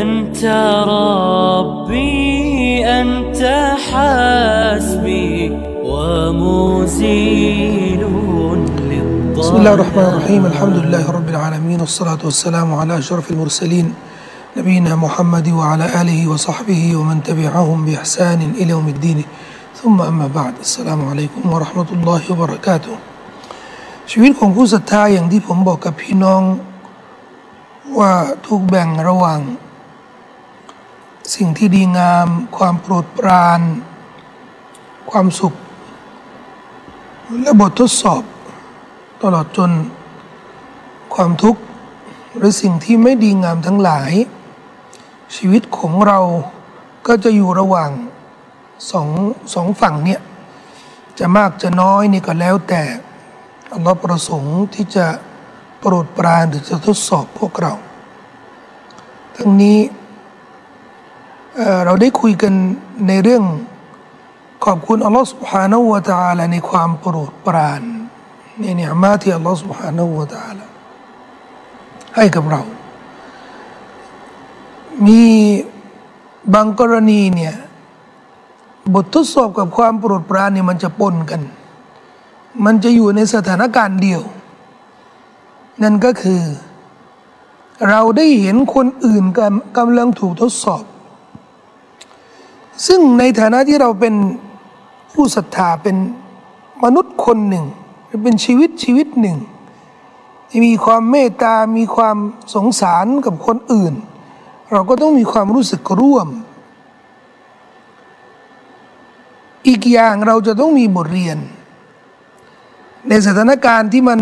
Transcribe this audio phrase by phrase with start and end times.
[0.00, 0.44] أنت
[0.88, 3.40] ربي أنت
[3.86, 7.54] حسبي ومزيل
[9.38, 13.94] بسم الله الرحمن الرحيم الحمد لله رب العالمين والصلاة والسلام على أشرف المرسلين
[14.56, 19.24] نبينا محمد وعلى آله وصحبه ومن تبعهم بإحسان إلى يوم الدين
[19.82, 22.96] ثم أما بعد السلام عليكم ورحمة الله وبركاته
[24.10, 26.42] ชีวิตของผู้ศรัทธาอย่างที่ผมบอกกับพี่น้อง
[27.98, 28.12] ว่า
[28.46, 29.40] ถูกแบ่งระหว่าง
[31.35, 33.61] สิ่งที่ดีงาม ความโปรดปราน
[35.11, 35.53] ความสุข
[37.41, 38.23] และบททดสอบ
[39.21, 39.71] ตลอดจน
[41.13, 41.61] ความทุกข์
[42.37, 44.11] หรือสิ่งที่ไม่ดีงามทั้งหลาย
[45.35, 46.19] ชีวิตของเรา
[47.07, 47.91] ก็จะอยู่ระหว่าง
[48.91, 49.09] สอง
[49.53, 50.21] สองฝั่งเนี่ย
[51.19, 52.83] จะมากจะน้อยนี่ก็แล้วแต่
[53.73, 55.07] อัลลอฮ์ประสงค์ที่จะ
[55.79, 57.73] โปรดปรานหรือจะทดสอบพวกเรา
[59.37, 59.77] ทั้งนี้
[61.85, 62.53] เราได้คุยกัน
[63.07, 63.43] ในเรื่อง
[64.65, 67.81] ขอบคุณอัลลอฮฺสุบฮานาวะตาลาในความโปรดปราน
[68.59, 70.65] ในนี่ยมาที่อัลลอฮฺสุบฮานาวะตาลา
[72.15, 72.61] ให้กับเรา
[75.05, 75.21] มี
[76.53, 77.55] บางกรณีเนี่ย
[78.93, 81.41] บททดสอบกับความโปรดปรานเนี่ยมันจะปนกัน
[82.65, 84.21] มันจะอยู่ในสถานการณ์เดียว
[85.83, 86.41] นั่นก็คือ
[87.89, 89.23] เราได้เห็นคนอื่น
[89.77, 90.83] กำลังถูกทดสอบ
[92.87, 94.15] ซึ่งในฐานะที่เราเป็น
[95.13, 95.95] ผู้ศรัทธาเป็น
[96.83, 97.65] มนุษย์คนหนึ่ง
[98.05, 99.37] หรือเป็นชีวิตชีวิตหนึ่ง
[100.49, 102.17] ที่มีความเมตตา มีความ
[102.55, 103.93] สงสารกับคนอื่น
[104.71, 106.27] เราก็ต้องมีความรู้สึกร่วม
[109.67, 111.37] อีกอย่างเราจะต้องมีบทเรียน
[113.09, 114.19] ในสถานการณ์ที่มัน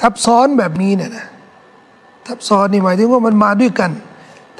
[0.00, 1.26] ทับซ้อนแบบนี้เนี่ยนะ
[2.26, 3.90] ทับซ้อนนี่หมายถึงว่ามันมาด้วยกัน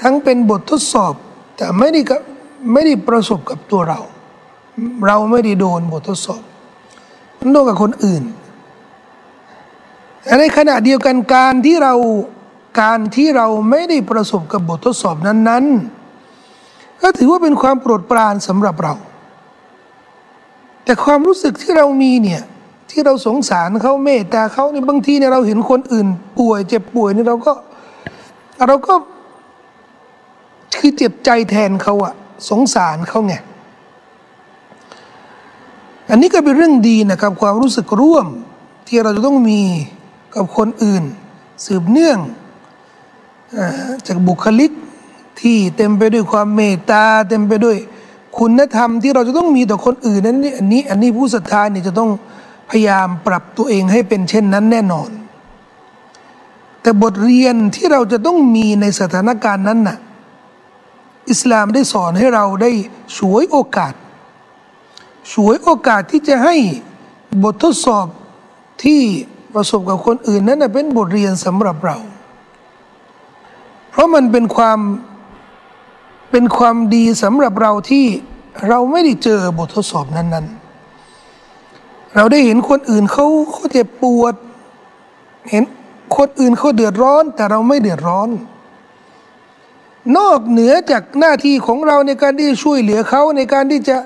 [0.01, 1.15] ทั้งเป็นบททดสอบ
[1.57, 2.01] แต่ไม่ได้
[2.73, 4.01] ไม่ได้ประสบกับตัวเรา
[5.07, 6.43] เราไม่ได้โดนบททดสอบ
[7.39, 8.23] มันโดนกับคนอื่น
[10.41, 11.95] ในขณะเดียวกันการที่เรา
[12.81, 15.65] การที่เราไม่ได้ประสบกับบททดสอบนั้น
[16.33, 18.95] ๆ ก็ถือว่าเป็นความโปรดปรานสำหรับเรา
[20.85, 22.43] แต่ความรู้สึกที่เรามีเนี่ย
[22.91, 26.07] ที่เราสงสารเขาเมตตาเขาเนี่ยบางทีเนี่ยเราเห็นคนอื่น
[26.39, 27.53] ป่วยเจ็บป่วยเนี่ยเราก็
[28.67, 28.95] เราก็
[30.79, 32.15] คือเจ็บใจแทนเขาอะ
[32.49, 33.35] สงสารเขาไง
[36.11, 38.27] อันนี้ก็เป็นเรื่องดีนะครับ ความรู้สึกร่วม
[38.89, 39.61] ที่เราจะต้องมี
[40.35, 41.05] กับคนอื่น
[41.65, 42.19] สืบเนื่อง
[44.07, 44.71] จากบุคลิก
[45.41, 47.77] ที่เต็มไปด้วยความเมตตาเต็มไปด้วย
[48.39, 52.11] คุณธรรมที่เราจะต้องมีต่อคนอื่นนั้นอันนี้อันนี้ผู้ศรัทธาเนี่ยจะต้อง
[52.71, 55.11] พยายามปรับตัวเองให้เป็นเช่นนั้นแน่นอน
[56.83, 59.99] แต่บทเรียนที่เราจะต้องมีในสถานการณ์นั้นน่ะ
[61.31, 62.71] อิสลามได้สอนให้เราได้
[63.17, 63.95] ช่วยโอกาส
[65.33, 66.57] ช่วยโอกาสที่จะให้
[67.43, 68.07] บททดสอบ
[68.85, 69.01] ที่
[69.55, 71.97] ประสบกับคนอื่นนั้นเป็นบทเรียนสำหรับเรา
[73.91, 74.79] เพราะมันเป็นความ
[76.31, 78.07] เป็นความดีสำหรับเราที่
[78.69, 80.47] เราไม่ได้เจอบททดสอบนั้น
[81.31, 84.35] ๆ เราได้เห็นคนอื่นเขาเขาเจ็บปวด
[85.51, 85.63] เห็น
[86.17, 88.29] คนอื่นเขาเดือดร้อน แต่เราไม่เดือดร้อน
[90.17, 93.97] นอกเหนือจากหน้าที่ของเราในการที่จะช่วยเหลือเขาในการที่จะ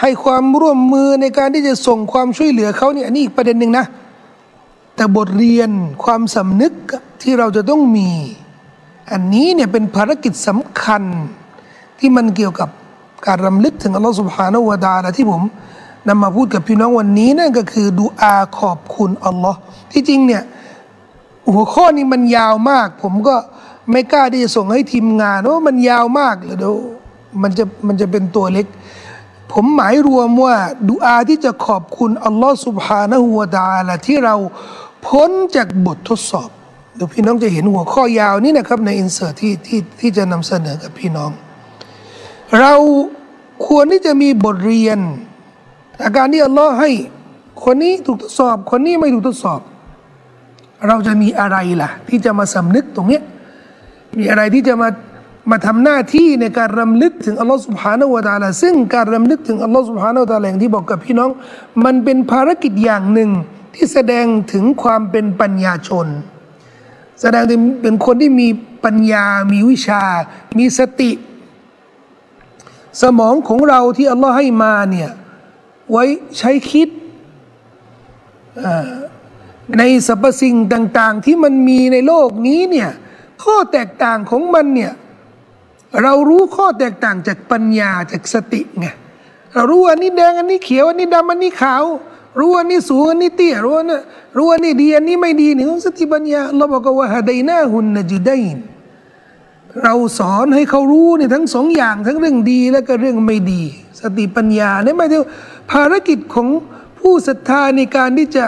[0.00, 3.86] ให้ความร่วมมือในการที่จะส่งความช่วยเหลือเขาเนี่ยนนี้อีกประเด็นหนึ่งนะ
[4.96, 5.70] แต่บทเรียน
[6.04, 6.72] ความสำนึก
[7.22, 8.10] ที่เราจะต้องมี
[9.10, 11.02] อันนี้เนี่ยเป็นภารกิจสำคัญ
[11.98, 12.68] ที่มันเกี่ยวกับ
[13.26, 15.42] การรำลึกถึงอัลลอฮฺสุบฮานาวะดาละที่ผม
[16.08, 19.58] นำมาพูดกับพี่น้องวันนี้นั่นก็คือดูอาขอบคุณอัลลอฮ์
[19.92, 20.42] ที่จริงเนี่ย
[21.52, 23.34] หัวข้อนี้มันยาวมาก ผมก็
[23.90, 26.76] ไม่กล้าที่จะส่งให้ทีมงานว่ามันยาวมากเลยเดี๋ยว
[27.42, 28.66] มันจะมันจะเป็นตัวเล็ก
[29.52, 30.56] ผมหมายรวมว่า
[30.88, 34.34] ดูอาที่จะขอบคุณอัลลอฮ์สุบฮานะฮูวะดาละที่เรา
[35.06, 36.50] พ้นจากบททดสอบ
[36.96, 41.30] เดี๋ยวพี่น้องจะเห็นหัวข้อยาวนี่นะครับในอินเสิร์ตที่ที่ที่จะนำเสนอกับพี่น้อง
[42.60, 42.74] เรา
[43.66, 44.98] ควรที่จะมีบทเรียน
[46.04, 46.90] อาการที่อัลลอฮ์ให้
[47.64, 49.60] คนนี้ถูกทดสอบ คนนี้ไม่ถูกทดสอบ
[50.86, 53.20] เราจะมีอะไรล่ะ ที่จะมาสำนึกตรงนี้
[54.18, 54.88] มีอะไรที่จะมา
[55.50, 61.30] มาทำหน้าที่ในการรำลึกถึงอัลลอฮ์สุบฮานาวะตาลาซึ่งการรำลึกถึงอัลลอฮ์สุบฮานาวะตาลาอย่างที่บอกกับพี่น้อง
[61.84, 63.30] มันเป็นภารกิจอย่างหนึ่ง
[63.74, 66.06] ที่แสดงถึงความเป็นปัญญาชน
[67.20, 68.48] แสดงถึงเป็นคนที่มี
[68.84, 70.04] ปัญญา มีวิชา
[70.58, 71.10] มีสติ
[73.02, 75.10] สมองของเราที่อัลลอฮ์ให้มาเนี่ย
[75.90, 76.04] ไว้
[76.38, 76.88] ใช้คิด
[79.78, 82.90] ในสรรพสิ่งต่าง ๆ ที่มันมีในโลกนี้เนี่ย
[83.42, 84.92] ข้อแตกต่างของมันเนี่ย
[86.02, 88.86] เรารู้ข้อแตกต่างจากปัญญาจากสติไง
[89.54, 91.84] เรารู้อันนี้แดงอันนี้เขียวอันนี้ดำอันนี้ขาว
[92.40, 93.98] รู้อันนี้สูงอันนี้เตี้ยรู้อันนี้
[94.36, 98.58] รู้อันนี้ดีอันนี้ไม่ดีนี่สติปัญญาเราบอกว่าฮะดนาหุนนจิดัยน
[99.82, 103.62] เราสอนให้เขารู้เนี่ยทั้งสองอย่างทั้งเรื่องดีและก็เรื่องไม่ดี
[104.00, 105.24] สติปัญญาเนี่ยหมายถึง
[105.70, 106.48] ภารกิจของ
[106.98, 108.44] ผู้ศรัทธาในการที่จะ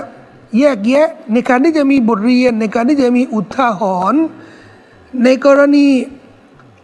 [0.59, 3.83] แยกแยะในการที่จะมีบทเรียนในการที่จะมีอุทาห
[4.13, 4.23] รณ์
[5.25, 5.87] ในกรณี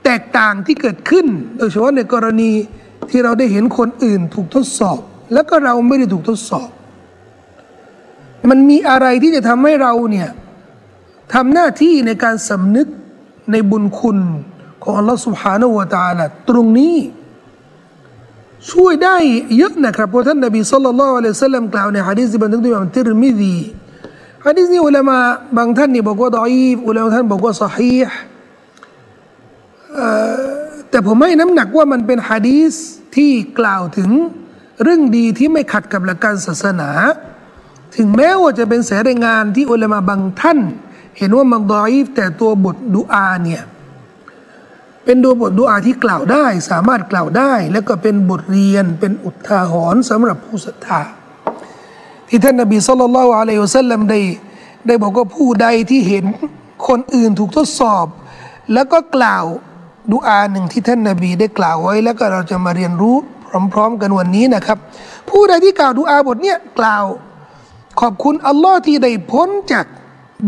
[0.04, 2.50] แตกต่างที่เกิดขึ้น โดยเฉพาะในกรณี
[3.10, 5.00] ที่เราได้เห็นคนอื่นถูกทดสอบ
[5.32, 6.68] แล้วก็เราไม่ได้ถูกทดสอบ
[8.50, 10.28] มันมีอะไรที่จะทำให้เราเนี่ย
[11.34, 12.86] ทำหน้าที่ในการสำนึก
[13.52, 14.18] ในบุญคุณ
[14.82, 16.96] ของอัลลอฮฺสุบฮานาอูตาละตรงนี้
[18.70, 19.16] ช่วยได้
[19.58, 23.56] เยอะนะครับเพราะท่านนบีสุลต่านละอัลลอฮฺสัลลัมกล่าวในฮะดีษบันทึกโดยอิมามติรมิดี
[24.46, 25.18] ฮะดีษนี้อุลามะ
[25.56, 28.16] บางท่านนี่บอกว่าดอีฟอุลามะท่านบอกว่าสฮีห์
[30.90, 32.74] แต่ผมให้น้ำหนักว่ามันเป็นฮะดีษ
[33.16, 34.10] ที่กล่าวถึง
[34.82, 36.90] เรื่องดีที่ไม่ขัดกับหลักการศาสนา
[37.96, 40.58] ถึงแม้ว่าจะเป็นสายรายงานที่อุลามะบางท่าน
[41.18, 43.62] เห็นว่ามันดอีฟแต่ตัวบทดุอาเนี่ย
[45.04, 51.00] เป็นตัวบทดุอาที่กล่าวได้ สามารถกล่าวได้ แล้วก็เป็นบทเรียนเป็นอุทาหรณ์สำหรับผู้ศรัทธา
[52.30, 54.20] ที่ท่านนบีสุลต่านละอะลัยฮุสซลัมได้
[54.86, 56.24] ได้บอกว่าผู้ใดที่เห็น
[56.88, 58.06] คนอื่นถูกทดสอบ
[58.72, 59.44] แล้วก็กล่าว
[60.12, 63.16] ดุอาหนึ่งที่ท่านนบีได้กล่าวไว้ แล้วก็เราจะมาเรียนรู้
[63.72, 64.78] พร้อม ๆ กันวันนี้นะครับ
[65.30, 67.04] ผู้ใดที่กล่าวดุอาบทเนี้ยกล่าว
[68.00, 69.86] ขอบคุณอัลลอฮ์ที่ได้พ้นจาก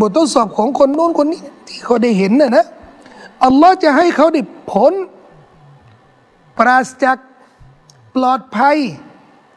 [0.01, 2.67] บททดสอบของคนโน้นคนนี้ที่เขาได้เห็นน่ะนะ
[3.45, 4.93] อัลลอฮ์จะให้เขาได้พ้น
[6.59, 7.17] ปราศจาก
[8.15, 8.77] ปลอดภัย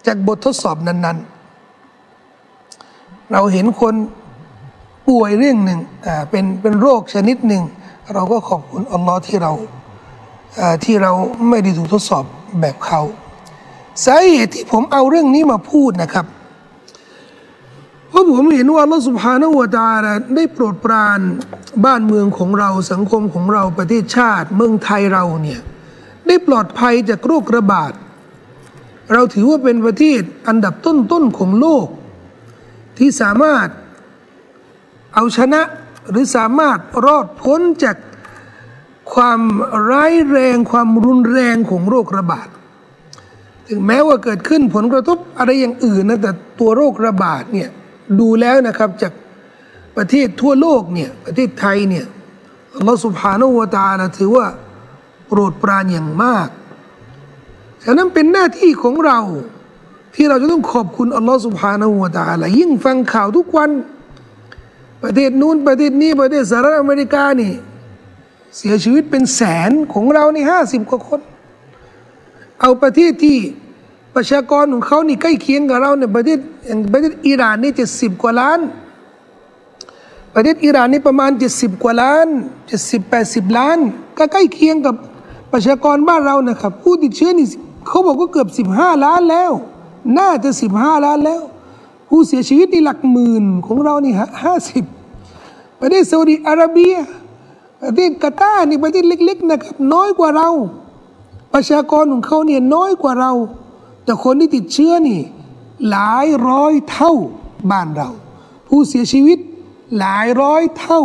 [0.07, 1.34] จากบททดสอบนั้น ๆ
[3.31, 3.95] เราเห็นคน
[5.07, 7.63] ป่วยเรื่องหนึ่งอ่าเป็นเป็นโรคชนิดหนึ่ง
[8.13, 9.51] เราก็ขอบคุณอัลลอฮ์ที่เรา
[10.83, 11.11] ที่เรา
[11.49, 12.23] ไม่ได้ถูกทดสอบ
[12.61, 13.01] แบบเขา
[14.05, 16.25] สาเหตุที่ผมเอาเรื่องนี้มาพูดนะครับ
[18.09, 19.89] เพราะผมเห็นว่าอัลสุบฮานวตา
[20.35, 21.19] ได้โปรดปราน
[21.85, 25.59] บ้านเมืองของเราสังคมของเราประเทศชาติ เมืองไทยเราเนี่ย
[26.27, 27.91] ได้ปลอดภัยจากโรคระบาด
[29.13, 31.87] เราถือว่าเป็นประเทศอันดับต้นๆของโลก
[32.97, 33.67] ที่สามารถ
[35.13, 35.61] เอาชนะ
[36.09, 37.97] หรือสามารถรอดพ้นจาก
[39.13, 39.41] ความ
[39.89, 42.47] ร้ายแรงความรุนแรงของโรคระบาด
[43.67, 47.69] ถึงแม้ว่าเกิดขึ้นผลกระทบอะไรอย่างอื่นนะแต่ตัวโรคระบาดเนี่ย
[48.19, 49.13] ดูแล้วนะครับจาก
[49.97, 52.05] ประเทศทั่วโลกเนี่ยประเทศไทยเนี่ย
[52.75, 54.47] อัลลอฮฺสุบฮานาอูตานะถือว่า
[55.27, 56.49] โปรดปรานอย่างมาก
[57.83, 59.19] ฉะนั้นเป็นหน้าที่ของเรา
[60.15, 63.71] ที่เราจะต้องขอบคุณอัลลอฮฺสุบฮานาอูตาละยิ่งฟังข่าวทุกวัน
[65.03, 67.53] ประเทศนู้นประเทศนี้ประเทศสหรัฐอเมริกานี่
[68.57, 71.21] เสียชีวิตเป็นแสนของเราในห้าสิบกว่าคน
[72.61, 73.37] เอาประเทศที่
[74.15, 78.59] ประชากรของเขานี่ใกล้เคียงกับเราเนี่ยประเทศอย่างประเทศอิหร่านนี่เจ็ดสิบกว่าล้าน
[80.33, 82.27] ประเทศอิหร่านนี่ประมาณเจ็ดสิบกว่าล้าน
[82.67, 83.77] เจ็ดสิบแปดสิบล้าน
[84.17, 84.95] ก็ใกล้เคียงกับ
[85.53, 87.47] ประชากรบ้านเรานะครับ ผู้ติดเชื้อนี่
[87.87, 89.51] เขาบอกว่าเกือบสิบห้าล้านแล้ว
[90.17, 91.41] น่าจะสิบห้าล้านแล้ว
[92.09, 94.13] ผู้เสียชีวิตนี่หลักหมื่นของเรานี่
[94.43, 94.83] ห้าสิบ
[95.81, 96.95] ประเทศซาอุดิอาระเบีย
[97.81, 100.49] ประเทศกาตาร์นี่ประเทศเล็ก ๆ นะครับ น้อยกว่าเรา
[101.53, 103.31] ประชากรของเขาเนี่ยน้อยกว่าเรา
[104.03, 105.19] แต่คนที่ติดเชื้อนี่
[105.89, 107.13] หลายร้อยเท่า
[107.71, 108.09] บ้านเรา
[108.67, 109.37] ผู้เสียชีวิต
[109.99, 111.01] หลายร้อยเท่า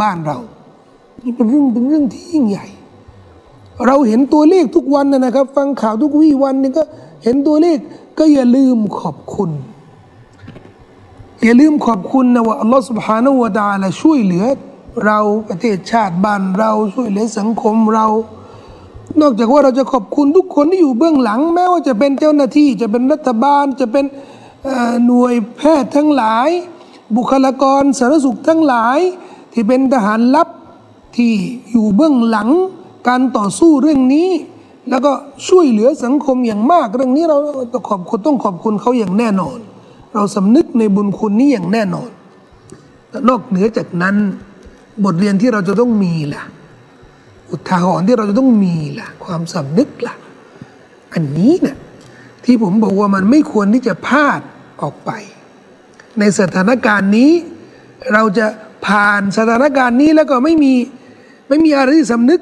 [0.00, 0.38] บ้านเรา
[1.22, 2.66] นี่เป็นเรื่องเป็นเรื่องที่ยิ่งใหญ่
[3.86, 6.84] เราเห็นตัวเลขทุกวันนะครับ ฟังข่าวทุกวี่วันนี่ก็
[7.23, 7.77] เห็นตัวเลข
[8.17, 9.51] ก็อย่าลืมขอบคุณ
[11.43, 14.45] อย่าลืมขอบคุณนะว่าอัลลอฮฺ سبحانه และ تعالى ช่วยเหลือ
[15.05, 18.07] เราประเทศชาติบ้านเราช่วยเหลือสังคมเรา
[19.21, 24.05] นอกจากว่าเราจะขอบคุณทุกคนที่อยู่เบื้องหลัง แม้ว่าจะเป็นเจ้าหน้าที่จะเป็นรัฐบาลจะเป็น
[25.05, 26.49] หน่วยแพทย์ทั้งหลาย
[27.15, 28.99] บุคลากรสาธารณสุขทั้งหลาย
[29.53, 30.49] ที่เป็นทหารลับ
[31.15, 31.31] ที่
[31.71, 32.49] อยู่เบื้องหลัง
[33.07, 34.29] การต่อสู้เรื่องนี้
[34.88, 35.12] แล้วก็
[35.48, 37.36] ช่วยเหลือสังคมอย่างมาก เรื่องนี้เรา
[37.72, 39.58] ต้องขอบคุณต้องขอบคุณเขาอย่างแน่นอน
[40.14, 42.10] เราสำนึกในบุญคุณนี้อย่างแน่นอน
[43.28, 44.14] นอกเหนือจากนั้น
[45.04, 46.42] บทเรียนที่เราจะต้องมีล่ะ
[47.50, 50.14] อุทาหรณ์ที่เราจะต้องมีล่ะ ความสำนึกล่ะ
[51.12, 51.76] อันนี้นะ่ะ
[52.44, 54.40] ที่ผมบอกว่ามันไม่ควรที่จะพลาด
[54.82, 55.10] ออกไป
[56.18, 57.30] ในสถานการณ์นี้
[58.12, 58.46] เราจะ
[58.86, 60.74] ผ่านสถานการณ์นี้แล้วก็ไม่มี
[61.48, 62.40] ไม่มีอะไรที่สำนึก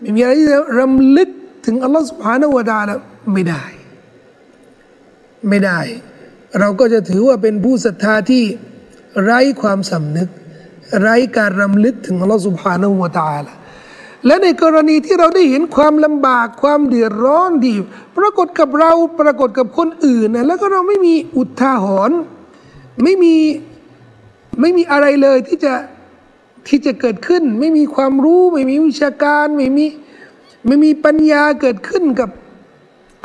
[0.00, 1.30] ไม่มีอะไรที่รำลึก
[1.64, 2.98] ถึงอัลลอฮฺสุบฮานาวะดาล้ว
[3.32, 3.64] ไม่ได้
[5.48, 5.80] ไม่ได้
[6.60, 8.44] เราก็จะถือว่าเป็นผู้ศรัทธาที่
[9.22, 10.28] ไร้ความสำนึก
[11.00, 13.54] ไร้การรำลึกถึงอัลลอฮฺสุบฮานาหัวตาละ
[14.26, 17.76] และในกรณีที่เราได้เห็นความลำบากความเดือดร้อนที่
[18.16, 22.18] ปรากฏกับเราปรากฏกับคนอื่นนะแล้วก็เราไม่มีอุทาหรณ์
[23.02, 23.34] ไม่มี
[24.60, 25.74] ไม่มีอะไรเลยที่จะ
[26.68, 29.86] ที่จะเกิดขึ้น ไม่มีความรู้ ไม่มีวิชาการ ไม่มี
[30.66, 32.30] ไม่มีปัญญาเกิดขึ้นกับ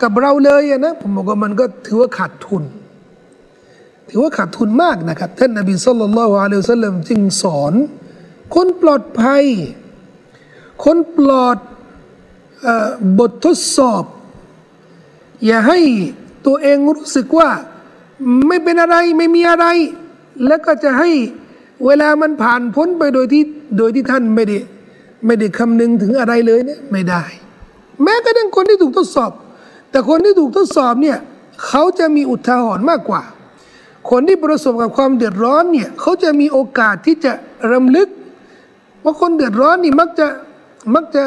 [0.02, 2.64] กับเราเลยนะผมบอกว่ามันก็ถือว่าขาดทุน
[4.10, 7.74] ถือว่าขาดทุนมากนะครับท่านนบีสุลต่านละฮ์อะลัยฮิสลามจึงสอน
[8.56, 9.44] คนปลอดภัย
[10.84, 11.58] คนปลอด
[13.20, 14.04] บททดสอบ
[15.46, 15.80] อย่าให้
[16.46, 17.50] ตัวเองรู้สึกว่า
[18.48, 19.66] ไม่เป็นอะไรไม่มีอะไร
[20.48, 21.12] แล้วก็จะให้
[21.86, 23.44] เวลามันผ่านพ้นไปโดยที่
[23.78, 24.58] โดยที่ท่านไม่ได้
[25.26, 27.24] ไม่ได้คำนึงถึงอะไรเลยเนี่ยไม่ได้
[28.04, 29.32] แม้กระทั่งคนที่ถูกทดสอบ
[29.92, 31.18] แต่คนที่ถูกทดสอบเนี่ย
[31.68, 33.24] เขาจะมีอุทาหรณ์มากกว่า
[34.10, 37.34] คนที่ประสบกับความเดือดร้อนเนี่ยเขาจะมีโอกาสที่จะ
[37.72, 38.08] รำลึก
[39.04, 40.28] ว่าคนเดือดร้อนนี่มักจะ
[40.96, 41.24] มักจะ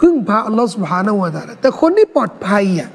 [0.00, 2.90] พึ่งพาอัลลอฮฺสุบฮานาวะตาแต่คนที่ปลอดภัยอะ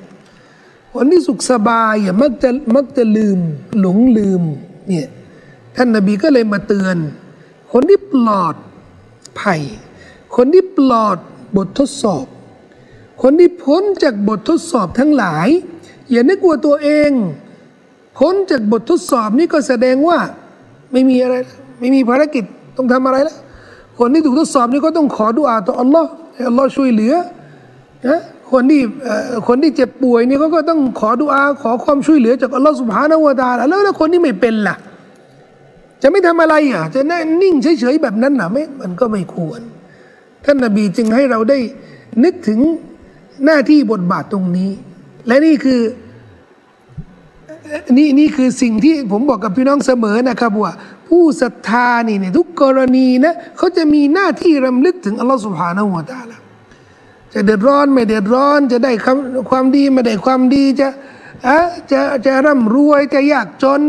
[0.93, 3.39] คนที่สุขสบายอะมักจะมักจะลืม
[3.79, 4.41] หลงลืม
[4.87, 5.07] เนี่ย
[5.75, 6.95] ท่านนบีก็เลยมาเตือน
[7.71, 8.55] คนที่ปลอด
[9.41, 9.61] ภัย
[10.35, 11.17] คนที่ปลอด
[11.57, 12.25] บททดสอบ
[13.21, 15.47] คนที่พ้นจากบททดสอบทั้งหลาย
[16.11, 17.11] อย่านึกว่าตัวเอง
[18.19, 20.19] พ้นจากบททดสอบนี้ก็แสดงว่า
[20.91, 21.35] ไม่มีอะไร
[21.79, 22.43] ไม่มีภารกิจ
[22.77, 23.37] ต้องทำอะไรแล้ว
[23.99, 27.13] คนที่ถูกทดสอบนี่ก็ต้องขอดุอาต่ออัลลอฮ์ให้อัลลอฮ์ช่วยเหลือ
[28.07, 28.19] นะ
[28.51, 28.81] คนที่
[29.47, 34.75] คนที่เจ็บป่วยนี่เขาก็ต้องขอดุอาขอความช่วยเหลือจากอัลลอฮ์สุบฮานาวะตาแล้วแล้วคนที่ไม่เป็นล่ะ
[36.01, 39.61] จะไม่ทำอะไรอะ จะนั่งนิ่งเฉยๆแบบนั้นน่ะไม่มันก็ไม่ควร
[40.45, 41.59] ท่านนบีจึงให้เราได้
[42.23, 42.59] นึกถึง
[43.45, 44.71] หน้าที่บทบาทตรงนี้
[45.27, 45.81] และนี่คือ
[47.97, 50.73] นี่นี่คือสิ่งที่ผมบอกกับพี่น้องเสมอนะครับว่า
[51.07, 56.37] ผู้ศรัทธานี่ในทุกกรณีนะเขาจะมีหน้าที่รำลึกถึงอัลลอฮฺสุบฮานาหัวตาละ
[57.33, 58.91] จะเดือดร้อนไม่เดือดร้อน จะได้
[59.49, 60.87] ความดีไม่ได้ความดีจะ
[61.47, 61.59] อะ
[61.91, 63.81] จะจะร่ำรวยจะยากจน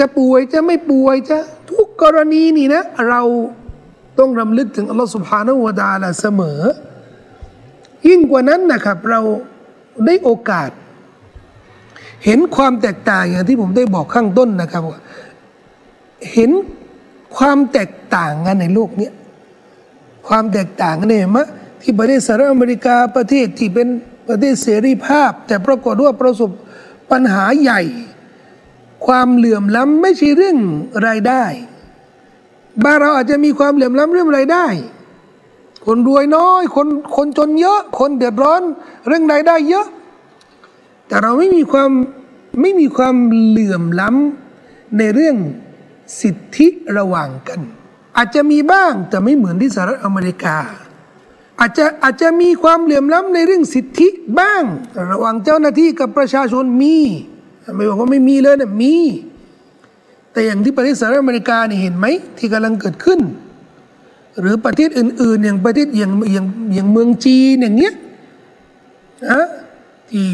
[0.00, 1.38] จะป่วยจะไม่ป่วยจะ
[1.70, 3.22] ทุกกรณีนี่นะ เรา
[4.18, 6.60] ต้องรำลึกถึงอัลลอฮฺสุบฮานาหัวตาละเสมอ
[8.08, 9.20] ยิ่งกว่านั้นนะครับ เรา
[10.06, 10.70] ได้โอกาส
[12.24, 15.00] เห็นความแตกต่างอย่างที่ผมได้บอกข้างต้นนะครับว่า
[16.32, 16.50] เห็น
[17.36, 19.10] ความแตกต่างกันในโลกนี้
[20.28, 21.46] ความแตกต่างกันเนี่ยมะ
[21.82, 23.88] ที่ประเทศสหรัฐอเมริกาประเทศที่เป็น
[24.28, 26.50] ประเทศเสรีภาพ แต่ปรากฏว่าประสบ
[27.10, 27.80] ปัญหาใหญ่
[29.06, 30.58] ความเหลื่อมล้ำไม่ใช่เรื่อง
[31.06, 31.44] รายได้
[32.84, 34.66] บ้านเราอาจจะมีความเหลื่อมล้ำเรื่องรายได้
[35.86, 38.62] คนรวยน้อย คนคนจนเยอะ คนเดือดร้อน
[39.06, 39.86] เรื่องรายได้เยอะ
[41.08, 41.90] แต่เราไม่มีความ
[42.60, 43.14] ไม่มีความ
[43.48, 45.36] เหลื่อมล้ำในเรื่อง
[46.20, 46.66] สิทธิ
[46.98, 47.60] ระหว่างกัน
[48.16, 50.56] อาจจะมีบ้างแต่ไม่เหมือนที่สหรัฐอเมริกา
[51.60, 54.08] อาจจะอาจจะมีความเหลื่อมล้ำในเรื่องสิทธิ
[54.38, 54.62] บ้าง
[55.12, 56.96] ระหว่างเจ้าหน้าที่กับประชาชนมี
[57.76, 58.94] ไม่บอกว่าไม่มีเลยนะมี
[60.38, 62.06] แต่อย่างที่ประเทศสหรัฐอเมริกาเนี่ยเห็นไหม
[62.38, 63.20] ที่กำลังเกิดขึ้น
[64.40, 67.94] หรือประเทศอื่น ๆ อย่างประเทศอย่างอย่างอย่างเมืองจีนอย่างเงี้ย
[69.30, 69.46] นะ
[70.10, 70.28] ที่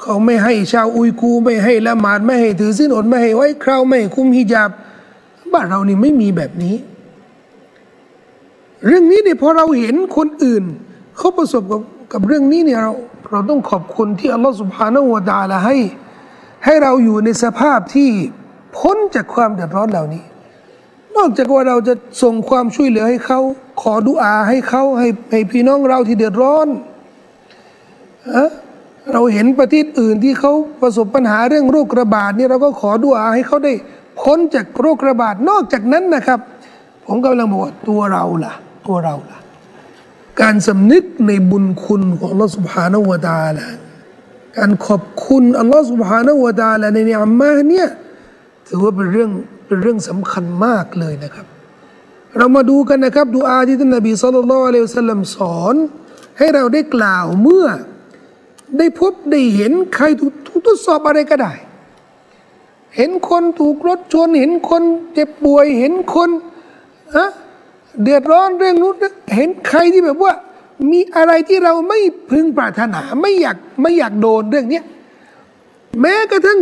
[0.00, 4.70] เขาไม่ให้ชาวอุยกูไม่ให้ละหมาดไม่ให้ถือสินอดไม่ให้ไว้คราวไม่ให้คุมฮิญาบ
[5.52, 6.76] บ้านเรานี่ไม่มีแบบนี้
[8.86, 10.64] เรื่องนี้เนี่ยพอเราเห็นคนอื่น
[11.16, 11.82] เขาประสบกับ
[12.12, 12.92] กับเรื่องนี้เนี่ยเรา
[13.30, 15.76] เราต้องขอบคุณที่อัลลอฮฺสุบฮานาอูดาละให้
[16.64, 18.10] ให้เราอยู่ในสภาพที่
[18.78, 20.24] พ้นจากความเดือดร้อนเหล่านี้
[21.16, 23.40] นอกจากว่าเราจะส่งความช่วยเหลือให้เขา
[23.80, 26.68] ขอดุอาให้เขาให้ให้พี่น้องเราที่เดือดร้อน
[29.12, 33.72] เราเห็นประเทศอื่นที่เขาประสบปัญหาเรื่องโรคระบาดนี่เราก็ขอดุอาให้เขาได้
[34.20, 36.40] พ้นจากโรคระบาดนอกจากนั้นนะครับ
[37.06, 38.52] ผมกำลังบอกว่าตัวเราล่ะ
[38.86, 39.38] ตัวเราล่ะ
[40.40, 43.64] การสำนึกในบุญคุณของอัลลอฮฺสุบฮานาวะตาละ
[44.56, 47.88] การขอบคุณอัลลอฮฺสุบฮานาวะตาละในนือัมมาเนี่ย
[48.66, 49.30] ถือว่าเป็นเรื่อง
[49.66, 51.46] เป็นเรื่องสำคัญมากเลยนะครับ
[52.38, 55.74] เรามาดูกันนะครับดูอาที่ท่านนบีสุลต่านละอัลลอฮฺสัลลัมสอน
[56.38, 57.66] ให้เราได้กล่าวเมื่อ
[58.78, 60.32] ได้พบได้เห็นใครถูก
[60.66, 61.52] ทดสอบอะไรก็ได้
[62.96, 64.82] เห็นคนถูกรถชนเห็นคน
[65.14, 66.30] เจ็บป่วยเห็นคน
[67.16, 67.30] อะ
[68.02, 68.94] เดือดร้อนเรื่องนู้น
[69.34, 70.32] เห็นใครที่แบบว่า
[70.90, 74.80] มีอะไรที่เราไม่พึงปรารถนาไม่อยากไม่อยากโดนเรื่องนี้
[76.00, 76.60] แม้กระทั่ง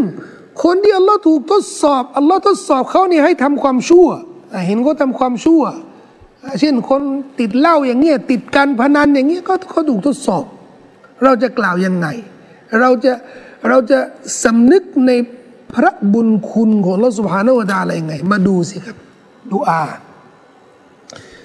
[0.62, 4.08] คนที่อัลลอฮ์ถูกทดสอบอัลลอฮ์ทดสอบเขานี่ให้ทำความชั่ว
[4.66, 5.62] เห็นเขาทาความชั่ว
[6.60, 7.02] เช่นคน
[7.40, 10.44] ติดเหล้าอย่างเงี้ยติดการพนันอย่างเงี้ยก็เขาถูกทดสอบ
[11.24, 12.06] เราจะกล่าวยังไง
[12.80, 13.12] เราจะ
[13.68, 13.98] เราจะ
[14.42, 15.10] สำนึกใน
[15.74, 18.96] พระบุญคุณของอัลลอฮ์ سبحانه وتعالى ยังไง มาดูสิครับ
[19.52, 19.82] ดุอา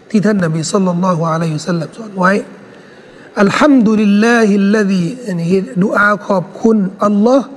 [0.10, 2.34] ที่ท่านนบีصلى الله عليه وسلم สอนไว้
[3.42, 7.48] الحمد لله الذي อันนี้ดุอาขอบคุณอัลลอฮ์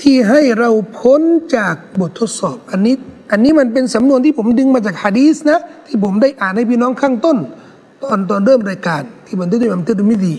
[0.00, 1.20] ที่ให้เราพ้น
[1.56, 2.94] จากบททดสอบ อันนี้
[3.32, 7.36] อันนี้มันเป็นสำนวนที่ผมดึงมาจากฮะดีสนะ ที่ผมได้อ่านให้พี่น้องข้างต้น
[8.02, 10.34] ตอนตอนเริ่มรายการ ที่บันทึกโดยอิมามติรมีซี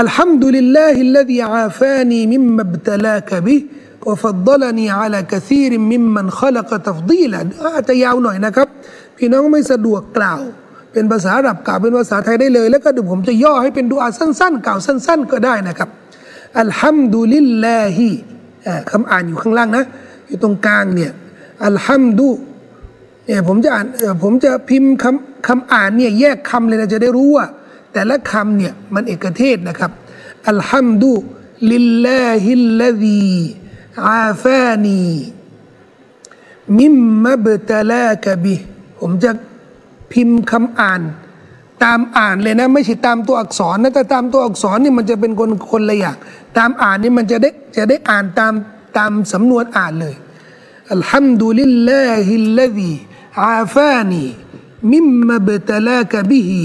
[0.00, 7.32] الحمد لله الذي عافاني مما ابتلاك به وفضلني على كثير ممن خلق تفضيلا
[7.74, 8.68] อาจจะยาวหน่อยนะครับ
[9.16, 10.40] พี่น้องไม่สะดวกกล่าว
[10.92, 15.88] เป็นภาษาอาหรับกล่าวเป็นภาษาไทยได้เลย แล้วก็เดี๋ยวผมจะย่อให้เป็นดุอาสั้นๆ กล่าวสั้น ๆ ก็ได้นะครับ
[16.60, 18.08] الحمد لله
[18.90, 19.84] คำอ่านอยู่ข้างล่างนะ
[20.26, 21.12] อยู่ตรงกลางเนี่ย
[21.66, 22.30] الحمد
[23.26, 23.86] เนี่ยผมจะอ่าน
[24.22, 27.46] ผมจะพิมพ์คำคำอ่านเนี่ยแยกคำเลยนะจะได้รู้ว่า
[27.92, 29.90] แต่ละคำเนี่ยมันเอกเทศนะครับ
[30.48, 38.54] الحمد لله الذي عافاني مما ابتلاك به
[39.00, 39.30] ผมจะ
[40.12, 41.02] พิมพ์คำอ่าน
[41.84, 46.16] ตามอ่านเลยนะ ไม่ใช่ตามตัวอักษรนะแต่ตามตัวอักษรนี่มันจะเป็นคนคนละอย่าง
[46.58, 48.52] ตามอ่านนี่มันจะได้จะได้อ่านตาม
[48.96, 50.14] ตามสำนวนอ่านเลย
[50.92, 52.92] الحمد لله الذي
[53.44, 54.24] อาฟานี
[54.92, 56.62] มิมมะบตลากะบิฮิ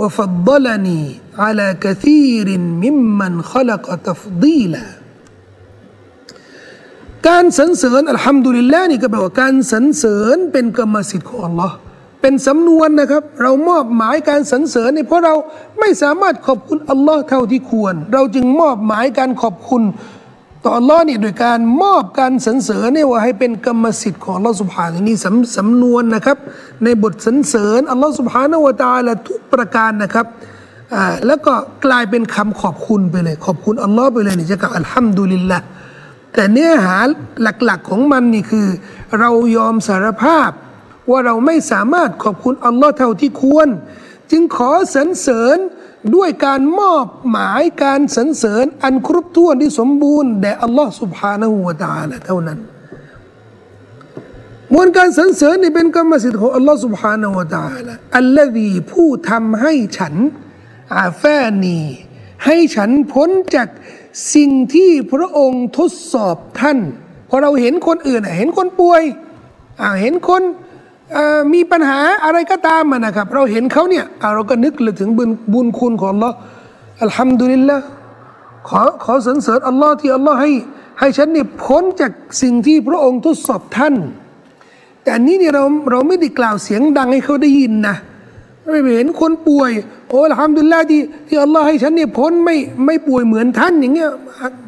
[0.00, 1.00] วฟัดดลนี
[1.44, 4.84] อัลากะซีรินมิมมันขลักตฟดีลา
[7.28, 11.72] การสรรเสริญอัลฮัมดุลิลลาฮ์นี่ก็แปลว่าการสรรเสริญเป็นกรรมสิทธิ์ของ Allah
[12.20, 15.34] เป็นสำนวนนะครับ เรามอบหมายการสรรเสริญเนี่ยเพราะเรา
[15.78, 19.82] ไม่สามารถขอบคุณอัลลอฮ์เท่าที่ควร เราจึงมอบหมายการขอบคุณ
[20.64, 26.38] ต่ออัลลอฮ์เนี่ยโดยการมอบการสรรเสริญเนี่ยว่าให้เป็นกรรมสิทธิ์ของอัลลอฮ์สุบฮานะนี่สำสำนวนนะครับ
[26.84, 30.26] ในบทสรรเสริญอัลลอฮ์สุบฮานะวะตาละทุกประการนะครับ
[30.94, 31.54] อ่าแล้วก็
[31.86, 35.58] กลายเป็นคำขอบคุณไปเลย ขอบคุณอัลลอฮ์ไปเลยนี่จะกับอัลฮัมดุลิลละ
[36.34, 36.96] แต่เนื้อหา
[37.42, 38.66] หลักๆของมันนี่คือ
[39.18, 40.50] เรายอมสารภาพ
[41.10, 43.68] ว่าเราไม่สามารถขอบคุณอัลลอฮ์เท่าที่ควร
[44.30, 45.56] จึงขอสรรเสริญ
[46.14, 52.58] ด้วยการมอบหมายการสรรเสริญอันครบถ้วนที่สมบูรณ์แด่อัลลอฮ์สุบฮานาหูวาตาละเท่านั้น
[54.74, 60.14] มวลการสรรเสริญนี่เป็นกรรมสิทธิ์ของอัลลอฮ์สุบฮานาหูวาตาละอัลลอฮีผู้ทำให้ฉัน
[60.98, 61.80] อาฟานี
[62.44, 63.68] ให้ฉันพ้นจาก
[64.34, 66.78] สิ่งที่พระองค์ทดสอบท่าน
[67.28, 69.02] พอเราเห็นคนอื่นเห็นคนป่วย
[70.02, 70.42] เห็นคน
[71.54, 76.32] มีปัญหาอะไรก็ตามนะครับ เราเห็นเขาเนี่ยเราก็นึกเลยถึงบุญบุญคุณของ Allah
[77.02, 77.76] อัลฮัมดุลิลละ
[78.68, 80.50] ขอขอสรรเสริญอัลลอฮ์ที่อัลลอฮ์ให้
[81.00, 83.94] ให้ฉันเนี่ยพ้นจากสิ่งที่พระองค์ทดสอบท่าน
[85.02, 87.96] แต่อันนี้เนี่ยเราเราไม่ได้กล่าวเสียงดังให้เขาได้ยินนะ
[88.70, 89.70] ไม่เห็นคนป่วย
[90.08, 94.10] โอ้ทำดุลลาที่ที่อัลลอฮ์ให้ฉันเนี่ยพ้นไม่ไม่ป่วยเหมือนท่านอย่างเงี้ย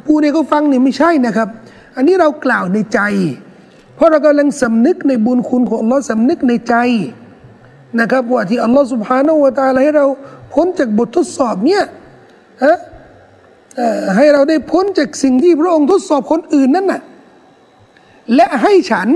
[0.06, 1.48] ผู้เนี่ยเขาฟังเนี่ยไม่ใช่นะครับ
[1.96, 3.00] อันนี้เรากล่าวในใจ
[4.00, 6.74] เพราะเรากำลังสำนึกในบุญคุณของอัลลอฮ์สำนึกในใจ
[8.00, 10.06] นะครับว่าที่อัลลอฮ์สุบฮานาอูตาลให้เรา
[10.54, 11.84] พ้นจากบททดสอบเนี่ย
[12.64, 12.76] ฮะ
[14.16, 17.02] ให้เราได้พ้นจากสิ่งที่พระองค์ทดสอบคนอื่นนั่นน่ะ
[18.34, 19.08] และให้ฉัน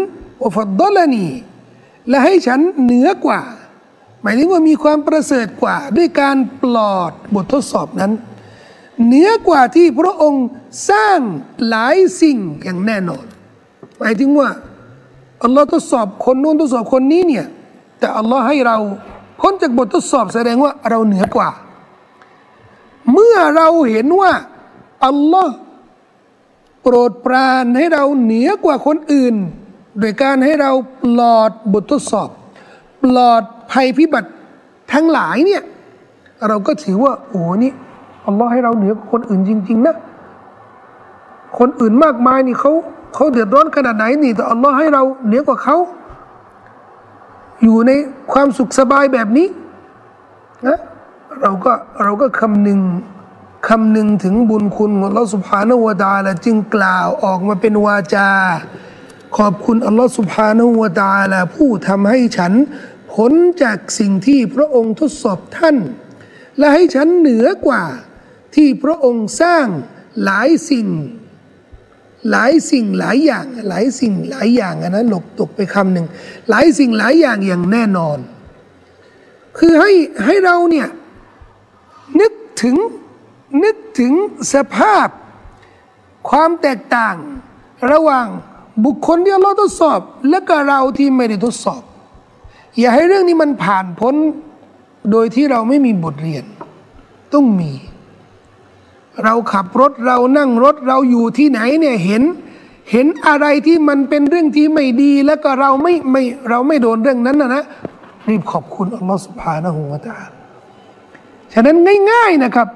[0.45, 1.27] อัฟัดดลนี
[2.09, 3.41] และให้ฉันเหนือกว่า
[4.23, 8.13] หมายถึงว่ามีความประเสริฐกว่า ด้วยการปลอดบททดสอบนั้น
[9.05, 10.47] เหนือกว่าที่พระองค์
[10.91, 11.19] สร้าง
[11.69, 13.25] หลายสิ่งอย่างแน่นอน
[13.99, 14.49] หมายถึงว่า
[15.45, 17.47] อัลลอฮ์ทดสอบคนนู้นทดสอบคนนี้เนี่ย
[17.99, 18.77] แต่อัลลอฮ์ให้เรา
[19.41, 21.51] พ้นจากบททดสอบแสดงว่าเราเหนือกว่า
[23.13, 24.33] เมื่อเราเห็นว่า
[25.07, 25.55] อัลลอฮ์
[26.83, 29.35] โปรดปรานให้เราเหนือกว่าคนอื่น
[30.01, 30.71] โดยการให้เรา
[31.03, 32.29] ปลอดบททดสอบ
[33.03, 34.31] ปลอดภัยพิบัติ
[34.93, 35.63] ทั้งหลายเนี่ย
[36.49, 37.73] เราก็ถือว่าโอ้นี่
[38.27, 39.97] อัลลอฮ์ให้เราเหนือกว่าคนอื่นจริง ๆ นะ
[41.59, 42.73] คนอื่นมากมายนี่เขา
[43.15, 45.77] เขาเดือดร้อนขนาดไหนนี่แต่อัลลอฮ์ให้เราเหนือกว่าเขา
[47.63, 47.91] อยู่ใน
[48.33, 49.49] ความสุขสบายแบบนี้
[50.67, 50.79] นะ
[51.41, 51.73] เราก็
[52.03, 52.81] เราก็คำหนึ่ง
[53.69, 58.31] คำหนึ่งถึงบุญคุณของอัลลอฮ์สุบฮานาวตาละจึงกล่าวออกมาเป็นวาจา
[59.37, 62.53] ขอบคุณอัลลอฮ์สุบฮานาวตาละผู้ทำให้ฉัน
[63.13, 65.77] พ้นจากสิ่งที่พระองค์ทดสอบท่าน
[66.59, 67.85] และให้ฉันเหนือกว่า
[68.55, 69.67] ที่พระองค์สร้าง
[70.25, 70.89] หลายสิ่ง
[72.31, 76.07] หลายสิ่งหลายอย่าง หลายสิ่งหลายอย่างอันนั้นหลบตกไปคำหนึ่ง
[76.51, 78.19] หลายสิ่งหลายอย่างอย่างแน่นอน
[79.59, 79.93] คือให้
[80.25, 80.89] ให้เราเนี่ย
[82.21, 82.33] นึก
[82.63, 82.77] ถึง
[83.65, 84.13] นึกถึง
[84.55, 85.09] สภาพ
[86.29, 87.17] ความแตกต่าง
[87.93, 88.27] ระหว่าง
[88.85, 91.83] บุคคลที่เราทดสอบ และก็เราที่ไม่ได้ทดสอบ
[92.79, 94.15] อย่าให้เรื่องนี้มันผ่านพ้น
[95.11, 96.45] โดยที่เราไม่มีบทเรียน
[97.33, 97.73] ต้องมี
[99.25, 102.23] เราขับรถเรานั่งรถเราอยู่ที่ไหนเนี่ยเห็น
[102.93, 107.65] เห็นอะไรที่มันเป็นเรื่องที่ไม่ดีแล้วก็เราไม่ไม่เราไม่โดนเรื่องนั้นนะนะ
[108.29, 110.17] รีบขอบคุณอัลลอฮฺสุบฮานะฮูวาตา
[111.53, 111.77] ฉะนั้น
[112.11, 112.69] ง่าย ๆนะครับ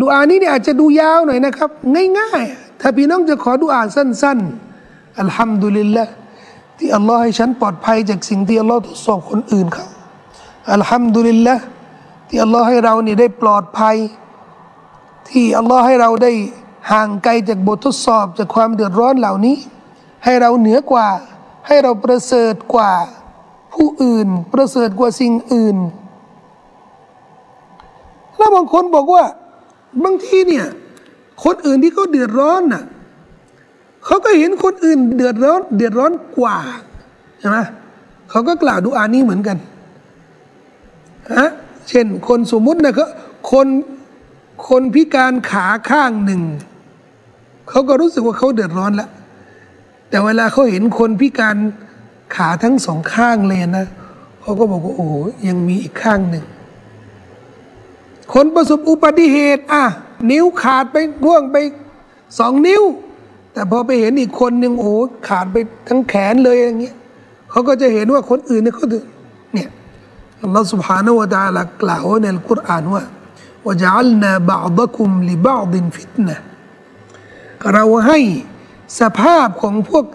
[0.00, 1.70] ดูอานี้เนี่ยอาจจะดูยาวหน่อยนะครับ
[2.18, 4.38] ง่ายๆ ถ้าพี่น้องจะขอดูอ่านสั้น
[4.78, 6.04] ๆ อัลฮัมดุลิลละ
[6.78, 9.86] ที่อัลลอฮ์ให้ฉันปลอดภัยจากสิ่งที่อัลลอฮ์ทดสอบคนอื่นเขา
[10.72, 11.54] อัลฮัมดุลิลละ
[12.28, 13.96] ที่อัลลอฮ์ให้เราเนี่ยได้ปลอดภัย
[15.28, 16.32] ที่อัลลอฮ์ให้เราได้
[16.92, 19.56] ห่างไกลจากบททดสอบจากความเดือดร้อนเหล่านี้
[20.24, 21.08] ให้เราเหนือกว่า
[21.66, 22.92] ให้เราประเสริฐกว่า
[23.74, 25.76] ผู้อื่น ประเสริฐกว่าสิ่งอื่น
[28.36, 29.24] แล้วบางคนบอกว่า
[30.04, 30.66] บางทีเนี่ย
[31.44, 32.84] คนอื่นที่เขาเดือดร้อนน่ะ
[34.04, 36.58] เขาก็เห็นคนอื่นเดือดร้อน เดือดร้อนกว่า
[37.38, 37.58] ใช่ไหม
[38.30, 39.56] เขาก็กล่าวดูอานี้เหมือนกัน
[41.38, 41.50] ฮะ
[41.88, 43.04] เช่นคนสมมุตินะก็
[43.52, 43.66] คน
[44.68, 46.42] คนพิการขาข้างหนึ่ง
[47.68, 49.10] เขาก็รู้สึกว่าเขาเดือดร้อนแล้ว
[50.08, 51.56] แต่เวลาเขาเห็นคนพิการ
[52.34, 53.86] ขาทั้งสองข้างเลยนะ
[54.40, 55.08] เขาก็บอกว่าโอ้
[55.48, 56.44] ยังมีอีกข้างหนึ่ง
[58.34, 59.84] คนประสบอุบัติเหตุ อะ
[60.30, 61.56] นิ้วขาดไปร่วงไป
[62.38, 62.82] สองนิ้ว
[63.52, 64.94] แต่พอไปเห็นอีกคนหนึ่งโอ้
[65.28, 65.56] ขาดไป
[65.88, 66.96] ทั้งแขนเลยอย่างเงี้ย
[67.50, 68.86] เขาก็จะเห็นว่าคนอื่นเนี่ยเขา
[69.54, 69.68] เนี่ย
[70.42, 73.02] อัลลอฮฺสุบฮานวะาลากล่าวในอัลกุรอานว่า
[73.82, 76.38] จะอัลนาบาดคุมลิบาดินฟิตนะ
[77.72, 78.18] เราให้
[79.00, 80.06] สภาพของพวก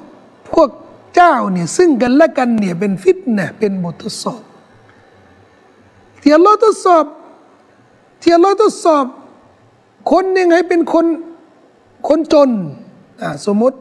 [0.51, 0.69] พวก
[1.15, 4.41] เจ้าเนี่ยซึ่งกันและกันเนี่ยเป็นฟิตนะเป็นบททดสอบ
[6.19, 7.05] เทียร์ลลทดสอบ
[8.19, 9.05] เทียร์ลลทดสอบ
[10.11, 11.05] คนยังไงเป็นคน
[12.07, 12.49] คนจน
[13.21, 13.77] อ่าสมมติ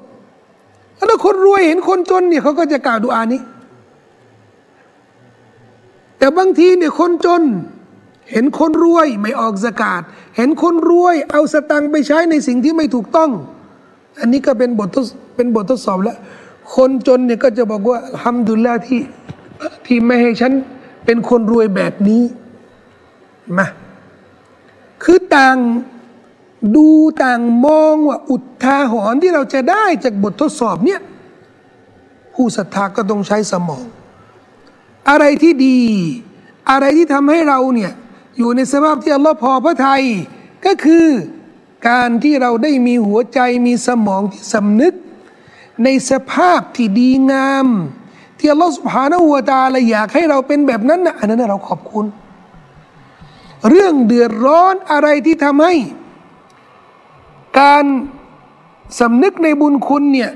[1.06, 3.40] แล้วคนรวยเห็นคนจนเนี่ยเขาก็จะกล่าวดูอานี้
[6.18, 7.42] แต่บางทีเนี่ยคนจน
[8.32, 10.02] เห็นคนรวยไม่ออกสกาด
[10.36, 13.30] เห็นคนรวยเอาสตังค์ไปใช้ในสิ่งที่ไม่ถูกต้อง
[14.20, 16.18] อันนี้ก็เป็นบททดเป็นบททดสอบแล้ว
[16.74, 19.02] คนจนเนี่ยก็จะบอกว่าทำดุลละที่
[19.86, 20.52] ที่ไม่ให้ฉัน
[21.04, 22.22] เป็นคนรวยแบบนี้
[23.56, 23.66] มา
[25.02, 25.56] คือต่าง
[26.76, 26.88] ดู
[27.22, 31.00] ต่างมองว่าอุทาหรณ์ที่เราจะได้จากบททดสอบเนี่ย
[32.34, 33.84] ผู้ศรัทธาก็ต้องใช้สมอง
[35.08, 35.78] อะไรที่ดี
[36.70, 37.92] อะไรที่ทำให้เราเนี่ย
[38.36, 40.02] อยู่ในสภาพที่อัลลอฮ์พอพระทัย
[40.66, 41.06] ก็คือ
[41.88, 44.94] การที่เราได้มีหัวใจมีสมองที่สำนึก
[45.84, 47.66] ในสภาพที่ดีงาม
[48.38, 52.06] ที่อัลลอฮ์สุบฮานาหัวตาละอยากให้เราเป็นแบบนั้นนะอันนั้นเราขอบคุณ
[53.68, 55.74] เรื่องเดือดร้อนอะไรที่ทำให้
[57.60, 57.84] การ
[59.00, 60.30] สำนึกในบุญคุณเนี่ย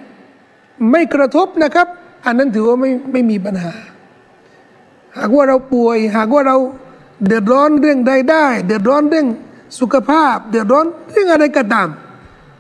[0.91, 1.89] ไม่กระทบนะครับ
[2.27, 3.73] อันนั้นถือว่าไม่ไม่มีปัญหา
[5.17, 6.57] หากว่าเราป่วย หากว่าเรา
[7.27, 9.27] เดือดร้อนเรื่องใดได้ เดือดร้อนเรื่อง
[9.79, 11.89] สุขภาพ เดือดร้อนเรื่องอะไรก็ตาม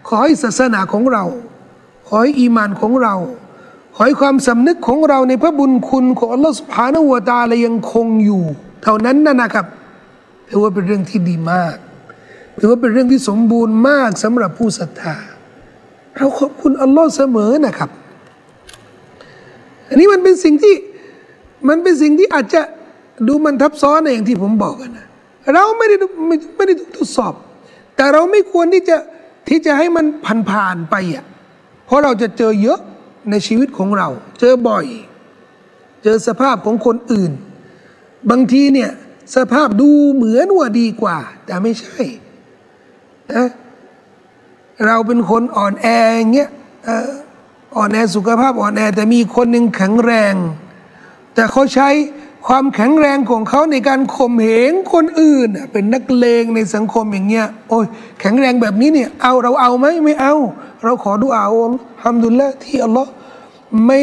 [0.07, 1.25] ขอให้ศาสนาของเรา
[2.07, 3.15] ขอให้อีมานของเรา
[3.95, 8.43] ขอให้ความสำนึกของเราในพระบุญคุณของอัลลอฮฺสุบฮานาวะตาลยังคงอยู่
[8.83, 9.67] เท่านั้นนะนะครับ
[10.49, 11.77] ถือว่าเป็นเรื่องที่ดีมาก
[12.59, 15.17] ถือว่าเป็นเรื่องที่สมบูรณ์มากสำหรับผู้ศรัทธา
[16.17, 17.91] เราขอบคุณอัลลอฮ์เสมอนะครับ
[19.89, 20.75] อันนี้มันเป็นสิ่งที่
[21.69, 22.63] มันเป็นสิ่งที่อาจจะ
[23.27, 25.07] ดูมันทับซ้อนในอย่างที่ผมบอกกันนะ
[25.55, 25.97] เราไม่ได้
[26.27, 27.35] ไม่ไม่ได้ทดสอบ
[27.97, 28.97] แต่เราไม่ควรที่จะ
[29.49, 31.25] ที่จะให้มันผ่านผ่านไปอะ
[31.87, 32.81] เพราะเราจะเจอเยอะ
[33.31, 34.09] ในชีวิตของเรา
[34.41, 34.87] เจอบ่อย
[36.03, 37.33] เจอสภาพของคนอื่น
[38.31, 38.91] บางทีเนี่ย
[39.37, 42.01] สภาพดูเหมือนว่าดีกว่า แต่ไม่ใช่
[43.33, 43.47] นะ
[44.87, 46.51] เราเป็นคนอ่อนแออย่างเงี้ย
[47.77, 50.35] อ่อนแอสุขภาพอ่อนแอแต่มีคนหนึ่งแข็งแรง
[51.35, 51.89] แต่เขาใช้
[52.47, 57.87] ความแข็งแรงของเขาในการข่มเหงคนอื่น เป็นนักเลงในสังคมอย่างเงี้ยโอ้ย
[58.21, 60.35] แข็งแรงแบบนี้เนี่ยเอาเราเอาไหมไม่เอา
[60.85, 63.11] เราขอดูอาอัลฮัมดุลิลละที่อัลลอฮ์
[63.87, 63.99] ไม่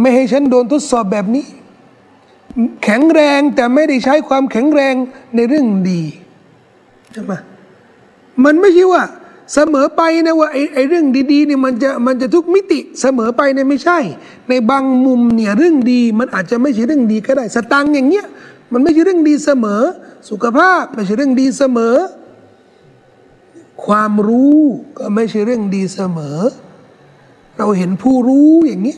[0.00, 1.46] ไม่ให้ฉันโดนทดสอบแบบนี้
[2.84, 4.94] แข็งแรงแต่ไม่ได้ใช้ความแข็งแรง
[5.34, 6.02] ในเรื่องดี
[7.12, 7.32] ใช่ไหม
[8.44, 9.04] มันไม่ใช่ว่า
[9.54, 13.98] เสมอไปนะว่าไอ้ไอเรื่องดีๆเนี่ยมันจะมันจะทุกมิติเสมอไปเนี่ยไม่ใช่
[14.48, 18.26] ในบางมุมเนี่ยเรื่องดีมันอาจจะไม่ใช่เรื่องดีก็ได้ สตังอย่างเงี้ย
[18.72, 19.82] มันไม่ใช่เรื่องดีเสมอ
[20.30, 21.96] สุขภาพไม่ใช่เรื่องดีเสมอ
[23.84, 24.58] ความรู้
[24.98, 26.38] ก็ไม่ใช่เรื่องดีเสมอ
[27.58, 28.96] เราเห็นผู้รู้อย่างนี้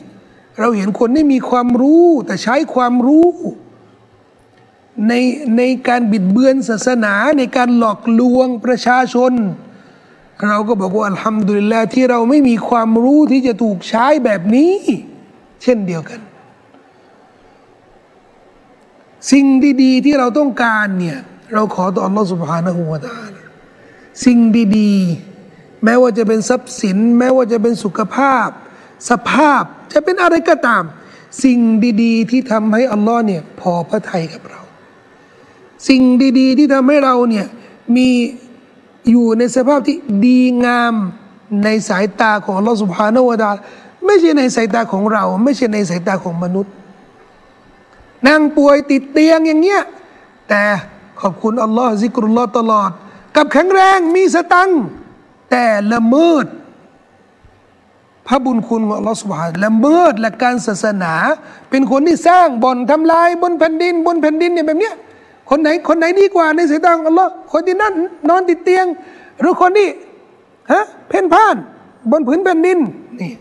[0.59, 3.27] เราเห็นคนที่มีความรู้ แต่ใช้ความรู้
[5.07, 5.13] ใน
[5.57, 9.33] ในการบิดเบือนศาสนาในการหลอกลวงประชาชน
[10.49, 14.75] เราก็บอกว่าอัลฮัมดุลิลลาห์ที่เราไม่มีความรู้ที่จะถูกใช้แบบนี้
[15.63, 16.19] เช่นเดียวกัน
[19.31, 19.45] สิ่ง
[19.83, 21.19] ดีๆ ที่เราต้องการเนี่ย
[21.53, 23.17] เราขอต่ออัลลอฮฺสุบฮานะฮูวาตา
[24.25, 24.39] สิ่ง
[24.77, 28.49] ดีๆ แม้ว่าจะเป็นทรัพย์สิน แม้ว่าจะเป็นสุขภาพ
[29.09, 30.83] สภาพจะเป็นอะไรก็ตาม
[31.43, 31.59] สิ่ง
[32.03, 34.61] ดีๆ ที่ทำให้อัลลอฮ์เนี่ยพอพระทัยกับเรา
[35.89, 36.01] สิ่ง
[36.39, 37.47] ดีๆ ที่ทำให้เราเนี่ย
[37.95, 38.09] มี
[39.09, 40.93] อยู่ในสภาพที่ดีงาม
[41.63, 43.51] ในสายตาของอัลลอฮ์สุบฮานาวะตา
[44.05, 46.73] ไม่ใช่ในสายตาของเรา ไม่ใช่ในสายตาของมนุษย์
[48.27, 49.83] นั่งป่วยติดเตียงอย่างเงี้ย
[50.49, 50.61] แต่
[51.21, 52.89] ขอบคุณอัลลอฮ์ซิกรุลลอฮ์ตลอด
[53.35, 54.71] กับแข็งแรงมีสตัง
[55.51, 56.45] แต่ละเมิด
[58.27, 61.13] พระบุญคุณของอัลลอฮ์สุบฮานละเมิดหลักการศาสนา
[61.69, 64.95] เป็นคนที่สร้างบ่อนทำลายบนแผ่นดิน บนแผ่นดินเนี่ยแบบเนี้ย
[65.53, 67.93] คนไหนคนไหนดีกว่าในสายตาของอัลลอฮ์คนที่นั่น
[68.29, 68.85] นอนติดเตียง
[69.39, 69.89] หรือคนที่
[70.71, 71.55] ฮะเพ่นพ่าน
[72.11, 72.79] บนผืนแผ่นดิน
[73.21, 73.33] นี่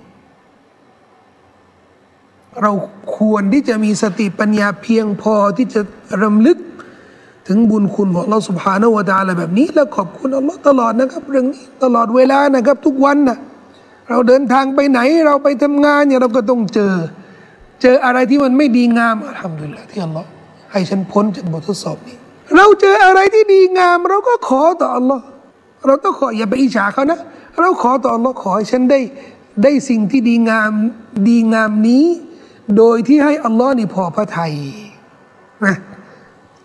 [2.62, 2.72] เรา
[3.16, 5.80] ควรที่จะมีสติปัญญาเพียงพอที่จะ
[6.22, 6.58] รำลึก
[7.48, 13.38] ถึงบุญคุณของเราสุภาณวตาอะไรแบบนี้ แล้วขอบคุณอัลลอฮ์ตลอดนะครับ เรื่องนี้ตลอดเวลานะครับ ทุกวันนะ
[14.10, 16.92] เราเดินทางไปไหนเราไปทำงานเนี่ยเราก็ต้องเจอ
[17.82, 20.28] เจออะไรที่มันไม่ดีงามอัลฮัมดุลิลละที่อัลลอฮ์
[20.72, 22.16] ให้ฉันพ้นจากบททดสอบนี้
[22.56, 25.24] เราเจออะไรที่ดีงาม เราก็ขอต่ออัลลอฮ์
[25.86, 27.20] เราต้องขออย่าไปอิจฉาเขานะ
[27.60, 29.00] เราขอต่ออัลลอฮ์ขอให้ฉันได้
[29.62, 30.72] ได้สิ่งที่ดีงาม
[31.28, 32.04] ดีงามนี้
[32.76, 34.54] โดยที่ให้อัลลอฮ์นี่พอพระทัย
[35.64, 35.76] นะ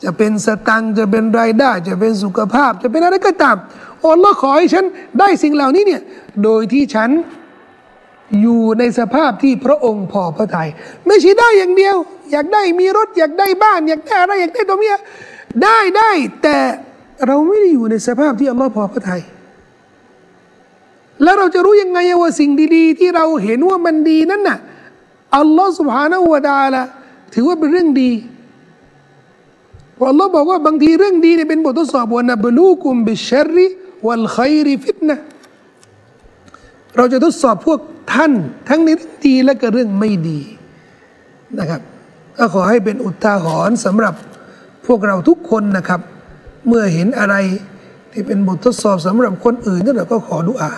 [0.04, 3.58] จะเป็นสตังจะเป็นรายได้ จะเป็นสุขภาพ จะเป็นอะไรก็ตาม
[4.04, 4.86] อัลลอฮ์ขอให้ฉัน
[5.20, 6.02] ได้สิ่งเหล่านี้เนี่ย
[6.44, 7.10] โดยที่ฉัน
[8.42, 10.70] อยู่ในสภาพที่พระองค์พอพระทยัย
[11.08, 11.96] ไม่ใช่ได้อย่างเดียว
[12.32, 14.96] อยากได้มีรถอยากได้บ้าน อยากได้อะไรอยากได้ตัวเมีย
[15.64, 16.12] ได้ได้
[16.44, 16.58] แต่
[17.28, 19.22] เราไม่ได้อยู่ในสภาพที่อัลลอฮ์พอพระทยัย
[21.24, 24.58] แล้วเราจะรู้ยังไงว่าสิ่งดี ๆ ที่เราเห็นว่ามันดีนั้นน่ะ
[25.38, 26.84] อัลลอฮ์สุบฮานาวะดาละ
[27.34, 28.12] ถือว่าเป็นเรื่องดี
[29.98, 33.68] พราะ Allah บอกว่าบางทีเรื่องดีเนี่ยเป็นบททดสอบบนบลูกุมบิชรี
[34.06, 35.18] วัลไคริฟิตนะ
[36.97, 37.81] เราจะทดสอบพวก
[38.15, 38.33] ท่าน
[38.69, 40.41] ทั้งในเรื่องดีและก็เรื่องไม่ดี
[41.59, 41.81] นะครับ
[42.37, 44.15] ก็ขอให้เป็นอุทาหรณ์สำหรับ
[44.87, 46.01] พวกเราทุกคนนะครับ
[46.67, 47.35] เมื่อเห็นอะไร
[48.13, 50.73] ที่เป็นบททดสอบสำหรับคนอื่นนั่นเราก็ขอดุอา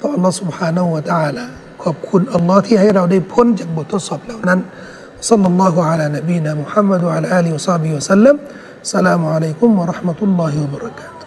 [0.00, 1.44] ต่อ Allah سبحانه และ تعالى
[1.82, 4.60] ขอบคุณอัลลอฮ์ที่ให้เราได้พ้นจากบททดสอบเหล่านั้น
[5.30, 8.36] صلى الله على نبينا محمد وعلى آله وصحبه وسلم
[8.86, 11.21] السلام عليكم ورحمة الله وبركاته